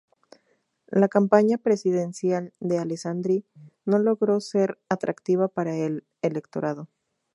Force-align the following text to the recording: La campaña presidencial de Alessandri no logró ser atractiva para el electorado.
La 0.87 1.07
campaña 1.09 1.59
presidencial 1.59 2.55
de 2.59 2.79
Alessandri 2.79 3.45
no 3.85 3.99
logró 3.99 4.39
ser 4.41 4.79
atractiva 4.89 5.47
para 5.47 5.75
el 5.77 6.07
electorado. 6.23 6.89